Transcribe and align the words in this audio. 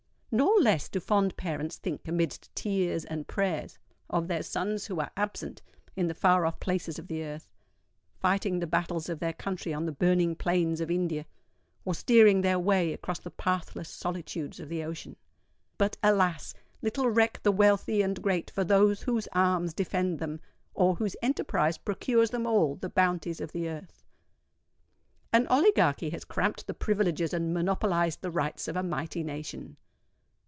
Nor 0.33 0.61
less 0.61 0.87
do 0.87 1.01
fond 1.01 1.35
parents 1.35 1.75
think, 1.75 2.07
amidst 2.07 2.55
tears 2.55 3.03
and 3.03 3.27
prayers, 3.27 3.77
of 4.09 4.29
their 4.29 4.43
sons 4.43 4.85
who 4.85 4.97
are 5.01 5.11
absent 5.17 5.61
in 5.97 6.07
the 6.07 6.13
far 6.13 6.45
off 6.45 6.57
places 6.61 6.97
of 6.97 7.09
the 7.09 7.21
earth,—fighting 7.21 8.59
the 8.59 8.65
battles 8.65 9.09
of 9.09 9.19
their 9.19 9.33
country 9.33 9.73
on 9.73 9.85
the 9.85 9.91
burning 9.91 10.37
plains 10.37 10.79
of 10.79 10.89
India, 10.89 11.25
or 11.83 11.93
steering 11.93 12.39
their 12.39 12.57
way 12.57 12.93
across 12.93 13.19
the 13.19 13.29
pathless 13.29 13.89
solitudes 13.89 14.61
of 14.61 14.69
the 14.69 14.85
ocean. 14.85 15.17
But, 15.77 15.97
alas! 16.01 16.53
little 16.81 17.09
reck 17.09 17.43
the 17.43 17.51
wealthy 17.51 18.01
and 18.01 18.23
great 18.23 18.49
for 18.49 18.63
those 18.63 19.01
whose 19.01 19.27
arms 19.33 19.73
defend 19.73 20.19
them, 20.19 20.39
or 20.73 20.95
whose 20.95 21.17
enterprise 21.21 21.77
procures 21.77 22.29
them 22.29 22.47
all 22.47 22.75
the 22.75 22.87
bounties 22.89 23.41
of 23.41 23.51
the 23.51 23.67
earth. 23.67 24.05
An 25.33 25.45
oligarchy 25.47 26.09
has 26.11 26.23
cramped 26.23 26.67
the 26.67 26.73
privileges 26.73 27.33
and 27.33 27.53
monopolised 27.53 28.21
the 28.21 28.31
rights 28.31 28.69
of 28.69 28.77
a 28.77 28.81
mighty 28.83 29.23
nation. 29.23 29.75